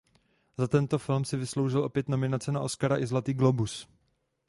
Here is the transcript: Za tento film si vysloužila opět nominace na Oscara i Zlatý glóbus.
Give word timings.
Za 0.61 0.67
tento 0.67 0.97
film 0.99 1.23
si 1.25 1.37
vysloužila 1.37 1.85
opět 1.85 2.09
nominace 2.09 2.51
na 2.51 2.59
Oscara 2.61 2.97
i 2.99 3.07
Zlatý 3.07 3.33
glóbus. 3.33 3.87